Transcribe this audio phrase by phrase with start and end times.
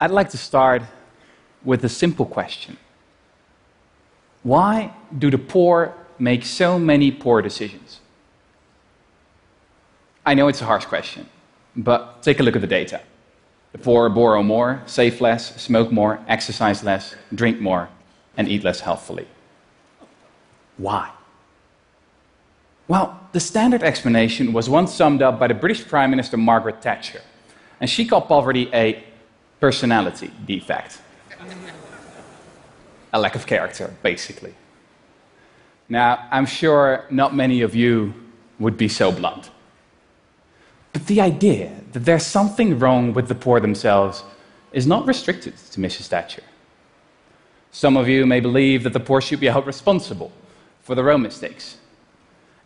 [0.00, 0.82] I'd like to start
[1.64, 2.76] with a simple question
[4.42, 8.00] Why do the poor make so many poor decisions?
[10.24, 11.28] I know it's a harsh question,
[11.74, 13.00] but take a look at the data.
[13.72, 17.88] The poor borrow more, save less, smoke more, exercise less, drink more,
[18.36, 19.26] and eat less healthfully.
[20.76, 21.10] Why?
[22.86, 27.20] Well, the standard explanation was once summed up by the British Prime Minister Margaret Thatcher,
[27.80, 29.04] and she called poverty a
[29.60, 31.00] personality defect.
[33.12, 34.54] a lack of character, basically.
[35.88, 38.12] Now, I'm sure not many of you
[38.58, 39.50] would be so blunt.
[40.92, 44.24] But the idea that there's something wrong with the poor themselves
[44.72, 46.08] is not restricted to Mrs.
[46.08, 46.42] Thatcher.
[47.70, 50.32] Some of you may believe that the poor should be held responsible
[50.82, 51.78] for their own mistakes,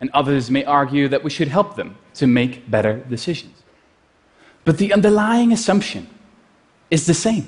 [0.01, 3.63] and others may argue that we should help them to make better decisions.
[4.65, 6.07] But the underlying assumption
[6.93, 7.47] is the same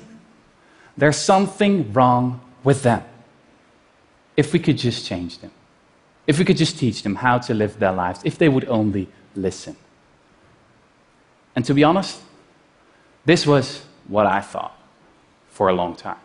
[0.96, 3.02] there's something wrong with them.
[4.36, 5.50] If we could just change them,
[6.26, 9.08] if we could just teach them how to live their lives, if they would only
[9.34, 9.76] listen.
[11.54, 12.20] And to be honest,
[13.24, 14.74] this was what I thought
[15.48, 16.22] for a long time.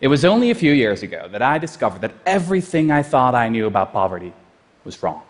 [0.00, 3.48] It was only a few years ago that I discovered that everything I thought I
[3.48, 4.32] knew about poverty
[4.84, 5.22] was wrong.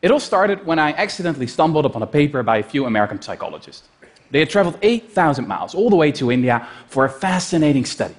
[0.00, 3.88] It all started when I accidentally stumbled upon a paper by a few American psychologists.
[4.30, 8.14] They had traveled 8,000 miles all the way to India for a fascinating study.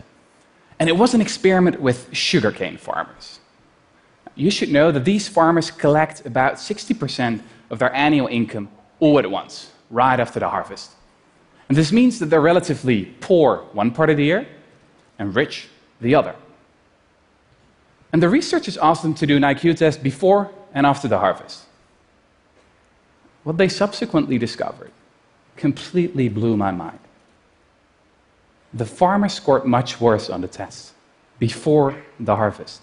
[0.79, 3.39] And it was an experiment with sugarcane farmers.
[4.35, 9.29] You should know that these farmers collect about 60% of their annual income all at
[9.29, 10.91] once, right after the harvest.
[11.67, 14.47] And this means that they're relatively poor one part of the year
[15.19, 15.67] and rich
[16.01, 16.35] the other.
[18.11, 21.65] And the researchers asked them to do an IQ test before and after the harvest.
[23.43, 24.91] What they subsequently discovered
[25.59, 26.99] completely blew my mind.
[28.73, 30.93] The farmer scored much worse on the test
[31.37, 32.81] before the harvest.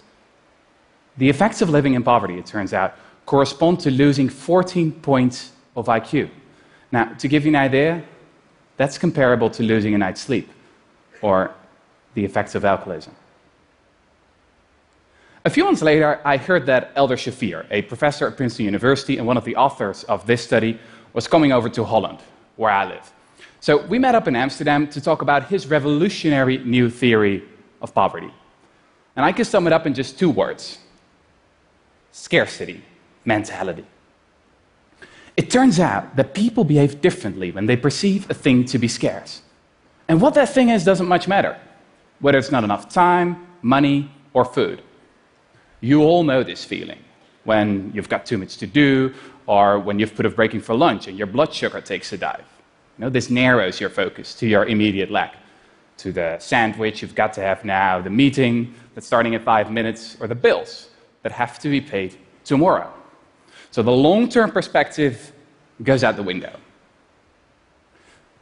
[1.17, 2.93] The effects of living in poverty, it turns out,
[3.25, 6.29] correspond to losing 14 points of IQ.
[6.91, 8.03] Now, to give you an idea,
[8.77, 10.49] that's comparable to losing a night's sleep
[11.21, 11.51] or
[12.13, 13.15] the effects of alcoholism.
[15.45, 19.25] A few months later, I heard that Eldar Shafir, a professor at Princeton University and
[19.25, 20.79] one of the authors of this study,
[21.13, 22.19] was coming over to Holland,
[22.57, 23.11] where I live.
[23.59, 27.43] So we met up in Amsterdam to talk about his revolutionary new theory
[27.81, 28.31] of poverty.
[29.15, 30.79] And I can sum it up in just two words
[32.11, 32.83] scarcity
[33.25, 33.85] mentality.
[35.35, 39.43] It turns out that people behave differently when they perceive a thing to be scarce.
[40.07, 41.59] And what that thing is doesn't much matter,
[42.19, 44.81] whether it's not enough time, money, or food.
[45.79, 46.99] You all know this feeling
[47.47, 49.13] when you've got too much to do,
[49.45, 52.45] or when you've put off breaking for lunch and your blood sugar takes a dive.
[52.97, 55.37] You know, this narrows your focus to your immediate lack,
[55.97, 60.17] to the sandwich you've got to have now, the meeting that's starting in five minutes,
[60.19, 60.89] or the bills
[61.23, 62.91] that have to be paid tomorrow.
[63.71, 65.31] So the long term perspective
[65.83, 66.53] goes out the window.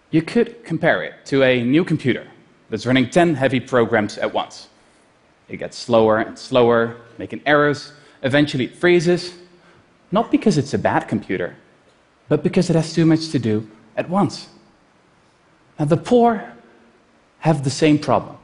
[0.09, 2.27] You could compare it to a new computer
[2.69, 4.69] that's running 10 heavy programs at once.
[5.47, 7.91] It gets slower and slower, making errors.
[8.25, 9.35] Eventually, it freezes,
[10.11, 11.55] not because it's a bad computer,
[12.27, 14.49] but because it has too much to do at once.
[15.77, 16.51] Now, the poor
[17.39, 18.35] have the same problem.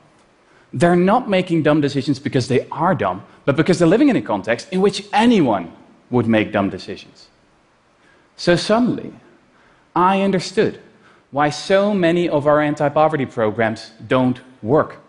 [0.71, 4.21] They're not making dumb decisions because they are dumb, but because they're living in a
[4.21, 5.73] context in which anyone
[6.11, 7.27] would make dumb decisions.
[8.37, 9.11] So suddenly,
[9.95, 10.79] I understood
[11.31, 14.99] why so many of our anti poverty programs don't work.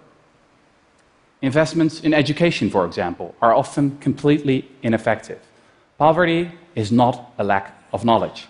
[1.43, 5.41] Investments in education, for example, are often completely ineffective.
[5.99, 8.47] Poverty is not a lack of knowledge.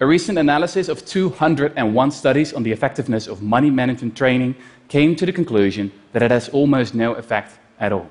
[0.00, 4.54] A recent analysis of 201 studies on the effectiveness of money management training
[4.88, 8.08] came to the conclusion that it has almost no effect at all.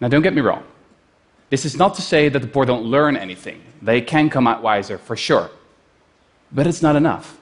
[0.00, 0.62] Now, don't get me wrong.
[1.50, 3.60] This is not to say that the poor don't learn anything.
[3.82, 5.50] They can come out wiser, for sure.
[6.52, 7.36] But it's not enough.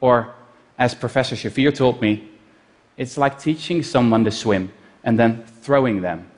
[0.00, 0.34] Or,
[0.78, 2.28] as Professor Shafir told me,
[2.98, 4.70] it's like teaching someone to swim
[5.04, 6.30] and then throwing them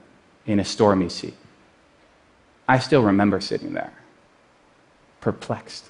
[0.46, 1.34] in a stormy sea.
[2.68, 3.92] I still remember sitting there,
[5.20, 5.86] perplexed.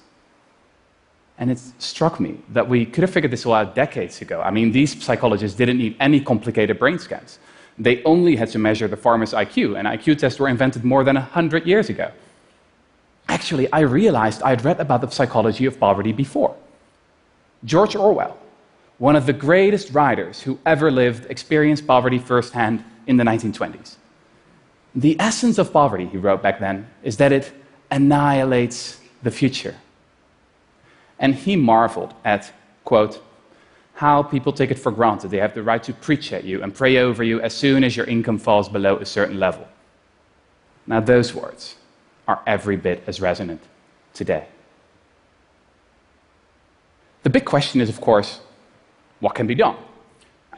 [1.37, 4.41] And it struck me that we could have figured this all out decades ago.
[4.41, 7.39] I mean, these psychologists didn't need any complicated brain scans.
[7.77, 11.15] They only had to measure the farmer's IQ, and IQ tests were invented more than
[11.15, 12.11] 100 years ago.
[13.27, 16.55] Actually, I realized I'd read about the psychology of poverty before.
[17.63, 18.37] George Orwell,
[19.03, 23.97] one of the greatest writers who ever lived, experienced poverty firsthand in the 1920s.
[24.95, 27.51] The essence of poverty, he wrote back then, is that it
[27.91, 29.75] annihilates the future.
[31.19, 32.53] And he marveled at,
[32.85, 33.21] quote,
[33.95, 36.73] how people take it for granted they have the right to preach at you and
[36.73, 39.67] pray over you as soon as your income falls below a certain level.
[40.87, 41.75] Now, those words
[42.25, 43.63] are every bit as resonant
[44.13, 44.47] today.
[47.23, 48.39] The big question is, of course,
[49.23, 49.77] what can be done?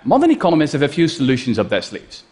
[0.04, 2.24] Modern economists have a few solutions up their sleeves.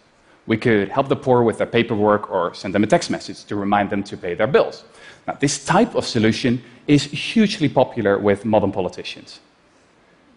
[0.48, 3.56] We could help the poor with their paperwork or send them a text message to
[3.56, 4.84] remind them to pay their bills.
[5.28, 9.42] Now, this type of solution is hugely popular with modern politicians,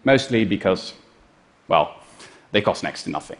[0.03, 0.93] mostly because,
[1.67, 1.95] well,
[2.51, 3.39] they cost next to nothing.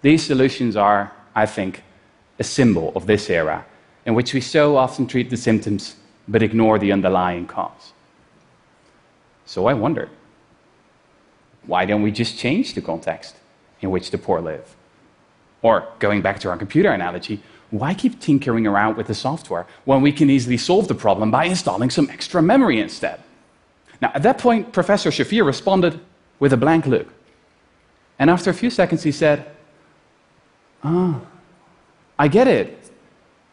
[0.00, 1.82] These solutions are, I think,
[2.38, 3.66] a symbol of this era
[4.06, 5.96] in which we so often treat the symptoms
[6.28, 7.92] but ignore the underlying cause.
[9.44, 10.08] So I wonder
[11.66, 13.36] why don't we just change the context
[13.80, 14.76] in which the poor live?
[15.62, 20.02] Or, going back to our computer analogy, why keep tinkering around with the software when
[20.02, 23.20] we can easily solve the problem by installing some extra memory instead?
[24.00, 26.00] Now, at that point, Professor Shafir responded
[26.38, 27.08] with a blank look.
[28.18, 29.46] And after a few seconds, he said,
[30.82, 31.26] Ah, oh,
[32.18, 32.90] I get it.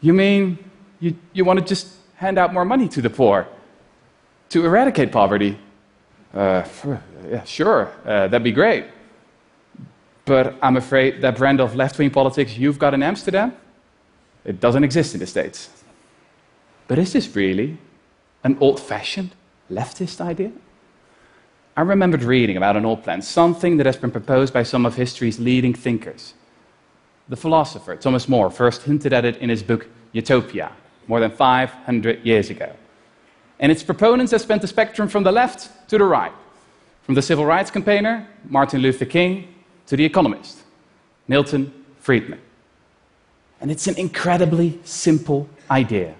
[0.02, 0.58] You mean
[1.00, 3.48] you, you want to just hand out more money to the poor
[4.50, 5.58] to eradicate poverty?
[6.34, 6.64] Uh,
[7.30, 8.86] yeah, sure, uh, that'd be great.
[10.26, 13.54] But I'm afraid that brand of left wing politics you've got in Amsterdam,
[14.46, 15.70] it doesn't exist in the States.
[16.88, 17.78] But is this really
[18.44, 19.32] an old fashioned
[19.70, 20.52] leftist idea?
[21.76, 24.96] I remembered reading about an old plan, something that has been proposed by some of
[24.96, 26.34] history's leading thinkers.
[27.30, 30.74] The philosopher Thomas More first hinted at it in his book Utopia,
[31.08, 32.76] more than 500 years ago.
[33.62, 36.34] And its proponents have spent the spectrum from the left to the right,
[37.04, 39.54] from the civil rights campaigner, Martin Luther King,
[39.86, 40.64] to the economist,
[41.28, 42.42] Milton Friedman.
[43.62, 46.16] And it's an incredibly simple idea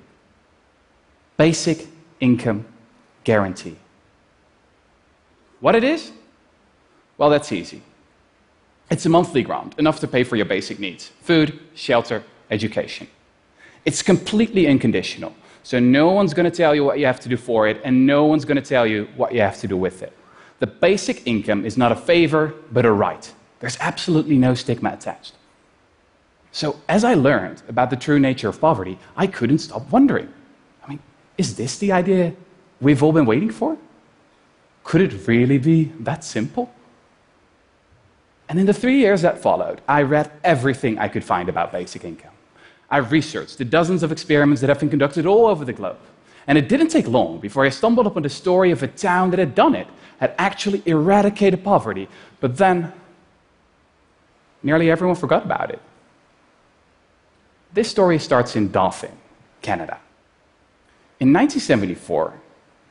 [1.38, 1.88] basic
[2.20, 2.64] income
[3.24, 3.76] guarantee.
[5.60, 6.12] What it is?
[7.18, 7.82] Well, that's easy.
[8.92, 13.08] It's a monthly grant, enough to pay for your basic needs food, shelter, education.
[13.86, 15.34] It's completely unconditional.
[15.64, 18.06] So no one's going to tell you what you have to do for it, and
[18.08, 20.14] no one's going to tell you what you have to do with it.
[20.60, 23.32] The basic income is not a favor, but a right.
[23.60, 25.34] There's absolutely no stigma attached.
[26.52, 30.32] So, as I learned about the true nature of poverty, I couldn't stop wondering
[30.84, 31.00] I mean,
[31.38, 32.34] is this the idea
[32.82, 33.78] we've all been waiting for?
[34.84, 36.74] Could it really be that simple?
[38.50, 42.04] And in the three years that followed, I read everything I could find about basic
[42.04, 42.31] income.
[42.92, 45.98] I researched the dozens of experiments that have been conducted all over the globe.
[46.46, 49.40] And it didn't take long before I stumbled upon the story of a town that
[49.40, 49.88] had done it,
[50.20, 52.10] had actually eradicated poverty,
[52.42, 52.92] but then
[54.62, 55.82] nearly everyone forgot about it.
[57.74, 59.18] This story starts in Dauphin,
[59.62, 59.98] Canada.
[61.22, 62.34] In 1974,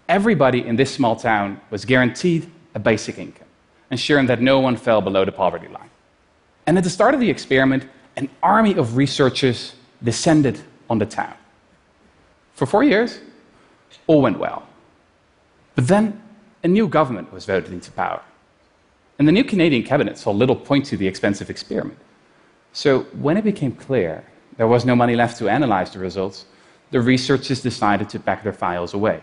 [0.09, 3.49] everybody in this small town was guaranteed a basic income,
[3.91, 5.91] ensuring that no one fell below the poverty line.
[6.67, 7.87] And at the start of the experiment,
[8.17, 11.35] an army of researchers descended on the town.
[12.55, 13.21] For four years,
[14.07, 14.67] all went well.
[15.75, 16.21] But then
[16.63, 18.23] a new government was voted into power.
[19.19, 21.99] And the new Canadian cabinet saw little point to the expensive experiment.
[22.73, 24.25] So when it became clear
[24.57, 26.47] there was no money left to analyze the results,
[26.91, 29.23] the researchers decided to pack their files away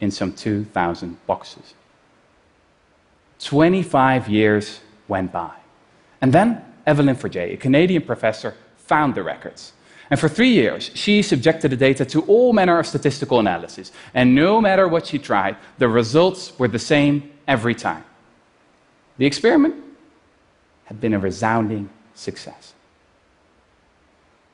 [0.00, 1.74] in some 2,000 boxes.
[3.40, 5.52] 25 years went by.
[6.20, 9.72] And then Evelyn Forget, a Canadian professor, found the records.
[10.10, 13.92] And for three years, she subjected the data to all manner of statistical analysis.
[14.14, 18.04] And no matter what she tried, the results were the same every time.
[19.18, 19.74] The experiment
[20.84, 22.72] had been a resounding success.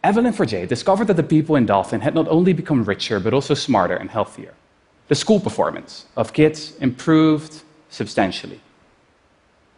[0.02, 3.54] Evelyn Forget discovered that the people in Dauphin had not only become richer, but also
[3.54, 4.54] smarter and healthier.
[5.08, 8.60] The school performance of kids improved substantially.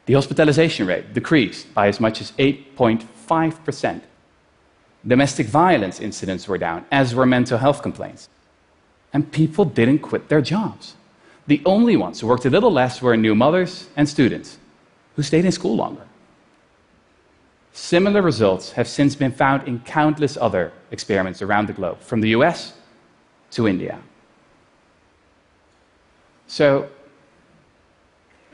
[0.07, 4.01] The hospitalization rate decreased by as much as 8.5%.
[5.07, 8.29] Domestic violence incidents were down, as were mental health complaints.
[9.13, 10.97] And people didn't quit their jobs.
[11.47, 14.59] The only ones who worked a little less were new mothers and students
[15.15, 16.03] who stayed in school longer.
[17.73, 22.31] Similar results have since been found in countless other experiments around the globe, from the
[22.31, 22.73] US
[23.53, 24.01] to India.
[26.49, 26.89] So,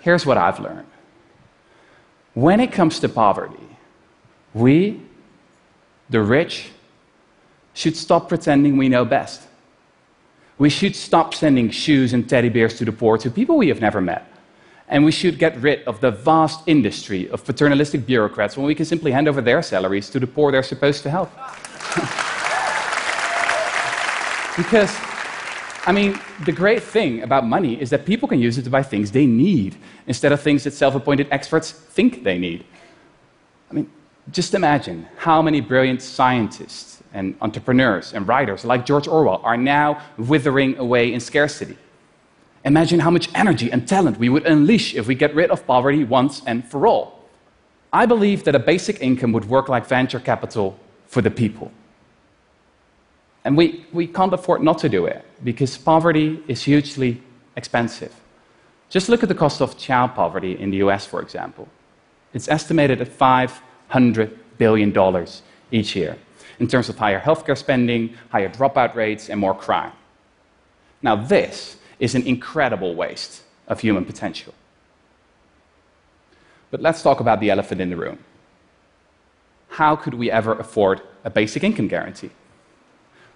[0.00, 0.88] here's what I've learned.
[2.34, 3.76] When it comes to poverty,
[4.54, 5.00] we
[6.12, 6.70] the rich,
[7.74, 9.42] should stop pretending we know best.
[10.58, 13.80] We should stop sending shoes and teddy bears to the poor to people we have
[13.80, 14.28] never met.
[14.88, 18.84] And we should get rid of the vast industry of paternalistic bureaucrats when we can
[18.84, 21.30] simply hand over their salaries to the poor they're supposed to help.
[24.56, 24.94] because
[25.84, 28.84] I mean, the great thing about money is that people can use it to buy
[28.84, 29.76] things they need
[30.06, 32.64] instead of things that self appointed experts think they need.
[33.68, 33.90] I mean,
[34.30, 40.00] just imagine how many brilliant scientists and entrepreneurs and writers like George Orwell are now
[40.16, 41.76] withering away in scarcity.
[42.64, 46.04] Imagine how much energy and talent we would unleash if we get rid of poverty
[46.04, 47.28] once and for all.
[47.92, 51.72] I believe that a basic income would work like venture capital for the people.
[53.44, 57.20] And we, we can't afford not to do it because poverty is hugely
[57.56, 58.14] expensive.
[58.88, 61.68] Just look at the cost of child poverty in the US, for example.
[62.32, 63.08] It's estimated at
[63.92, 65.26] $500 billion
[65.70, 66.16] each year
[66.58, 69.92] in terms of higher healthcare spending, higher dropout rates, and more crime.
[71.02, 74.54] Now, this is an incredible waste of human potential.
[76.70, 78.18] But let's talk about the elephant in the room.
[79.68, 82.30] How could we ever afford a basic income guarantee?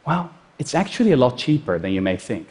[0.06, 2.48] Well, it's actually a lot cheaper than you may think.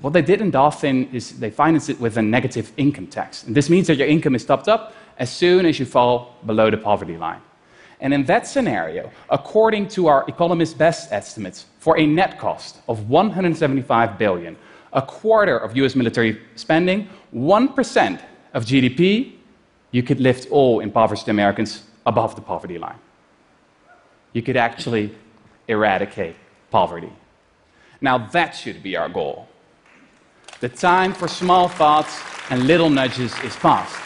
[0.00, 3.44] What they did in Dauphin is they financed it with a negative income tax.
[3.44, 6.70] And this means that your income is topped up as soon as you fall below
[6.70, 7.40] the poverty line.
[8.00, 13.08] And in that scenario, according to our economist best estimates, for a net cost of
[13.08, 14.56] 175 billion,
[14.92, 18.20] a quarter of US military spending, 1%
[18.52, 19.34] of GDP,
[19.90, 22.98] you could lift all impoverished Americans above the poverty line.
[24.32, 25.14] You could actually
[25.68, 26.36] eradicate
[26.70, 27.12] poverty.
[28.00, 29.48] Now, that should be our goal.
[30.60, 33.96] The time for small thoughts and little nudges is past.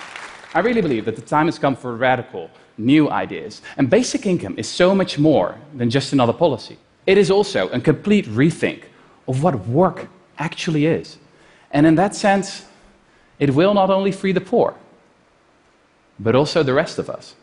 [0.54, 3.60] I really believe that the time has come for radical, new ideas.
[3.76, 6.78] And basic income is so much more than just another policy.
[7.06, 8.84] It is also a complete rethink
[9.26, 11.18] of what work actually is.
[11.70, 12.64] And in that sense,
[13.38, 14.74] it will not only free the poor,
[16.18, 17.34] but also the rest of us.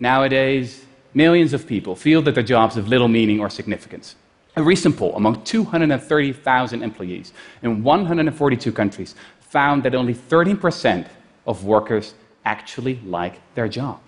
[0.00, 4.16] Nowadays, millions of people feel that their jobs have little meaning or significance.
[4.56, 7.32] A recent poll among 230,000 employees
[7.62, 11.06] in 142 countries found that only 13%
[11.46, 14.00] of workers actually like their job.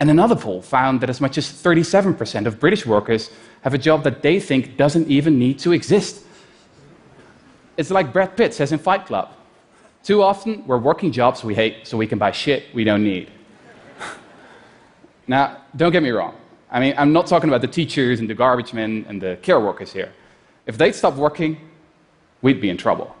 [0.00, 3.30] And another poll found that as much as 37% of British workers
[3.62, 6.24] have a job that they think doesn't even need to exist.
[7.76, 9.30] It's like Brad Pitt says in Fight Club
[10.04, 13.30] too often, we're working jobs we hate so we can buy shit we don't need.
[15.26, 16.34] now, don't get me wrong.
[16.70, 19.58] I mean, I'm not talking about the teachers and the garbage men and the care
[19.58, 20.12] workers here.
[20.66, 21.58] If they'd stop working,
[22.42, 23.16] we'd be in trouble.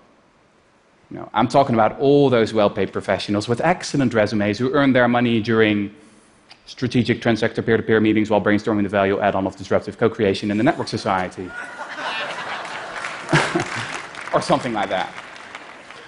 [1.32, 5.40] I'm talking about all those well paid professionals with excellent resumes who earn their money
[5.40, 5.94] during
[6.66, 10.08] strategic transsector peer to peer meetings while brainstorming the value add on of disruptive co
[10.08, 11.44] creation in the network society.
[14.34, 15.12] or something like that.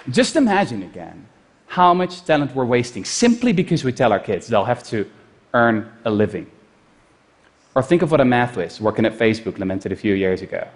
[0.09, 1.27] Just imagine again
[1.67, 5.09] how much talent we're wasting simply because we tell our kids they'll have to
[5.53, 6.49] earn a living.
[7.75, 10.67] Or think of what a math whiz working at Facebook lamented a few years ago.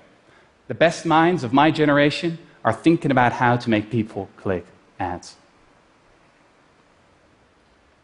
[0.68, 4.66] The best minds of my generation are thinking about how to make people click
[5.00, 5.36] ads.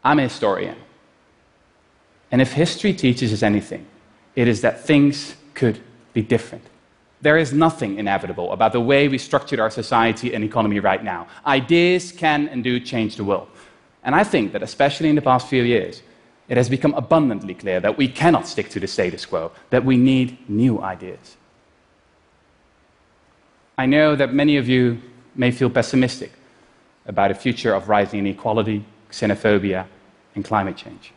[0.04, 0.76] I'm a historian.
[2.30, 3.86] And if history teaches us anything,
[4.34, 5.80] it is that things could
[6.12, 6.64] be different.
[7.20, 11.26] There is nothing inevitable about the way we structured our society and economy right now.
[11.46, 13.48] Ideas can and do change the world.
[14.04, 16.02] And I think that, especially in the past few years,
[16.48, 19.96] it has become abundantly clear that we cannot stick to the status quo, that we
[19.96, 21.36] need new ideas.
[23.78, 25.00] I know that many of you
[25.34, 26.32] may feel pessimistic
[27.06, 29.86] about a future of rising inequality, xenophobia,
[30.34, 31.12] and climate change.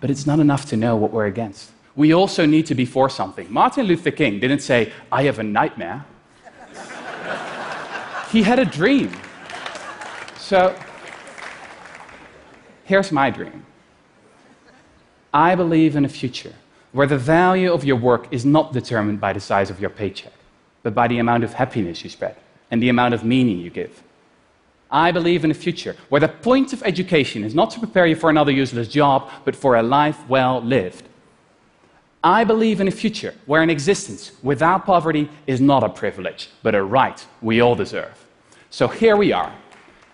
[0.00, 3.10] But it's not enough to know what we're against we also need to be for
[3.10, 3.52] something.
[3.52, 6.04] Martin Luther King didn't say, I have a nightmare.
[8.30, 9.10] he had a dream.
[10.36, 10.78] So,
[12.84, 13.66] here's my dream
[15.34, 16.54] I believe in a future
[16.92, 20.37] where the value of your work is not determined by the size of your paycheck,
[20.88, 22.34] but by the amount of happiness you spread
[22.70, 24.02] and the amount of meaning you give.
[24.90, 28.16] I believe in a future where the point of education is not to prepare you
[28.16, 31.04] for another useless job, but for a life well lived.
[32.24, 36.74] I believe in a future where an existence without poverty is not a privilege, but
[36.74, 38.26] a right we all deserve.
[38.70, 39.52] So here we are.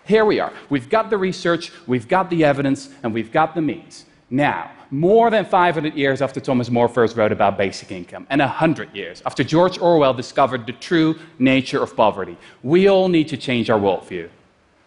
[0.05, 0.51] Here we are.
[0.69, 4.05] We've got the research, we've got the evidence, and we've got the means.
[4.29, 8.95] Now, more than 500 years after Thomas More first wrote about basic income, and 100
[8.95, 13.69] years after George Orwell discovered the true nature of poverty, we all need to change
[13.69, 14.29] our worldview.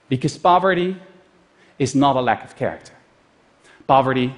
[0.08, 0.96] Because poverty
[1.78, 2.92] is not a lack of character,
[3.86, 4.34] poverty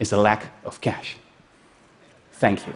[0.00, 1.16] is a lack of cash.
[2.32, 2.74] Thank you.